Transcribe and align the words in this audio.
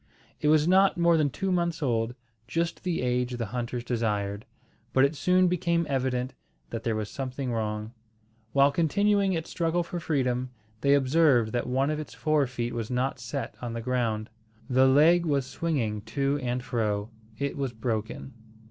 It 0.39 0.47
was 0.47 0.67
not 0.67 0.97
more 0.97 1.15
than 1.15 1.29
two 1.29 1.51
months 1.51 1.83
old, 1.83 2.15
just 2.47 2.81
the 2.83 3.03
age 3.03 3.33
the 3.37 3.45
hunters 3.53 3.83
desired, 3.83 4.45
but 4.93 5.05
it 5.05 5.15
soon 5.15 5.47
became 5.47 5.85
evident 5.87 6.33
that 6.71 6.81
there 6.81 6.95
was 6.95 7.07
something 7.07 7.51
wrong. 7.51 7.93
While 8.51 8.71
continuing 8.71 9.33
its 9.33 9.51
struggle 9.51 9.83
for 9.83 9.99
freedom, 9.99 10.49
they 10.79 10.95
observed 10.95 11.51
that 11.51 11.67
one 11.67 11.91
of 11.91 11.99
its 11.99 12.15
fore 12.15 12.47
feet 12.47 12.73
was 12.73 12.89
not 12.89 13.19
set 13.19 13.53
on 13.61 13.73
the 13.73 13.79
ground. 13.81 14.31
The 14.67 14.87
leg 14.87 15.23
was 15.23 15.45
swinging 15.45 16.01
to 16.17 16.39
and 16.41 16.63
fro. 16.63 17.11
It 17.37 17.55
was 17.55 17.71
broken. 17.71 18.33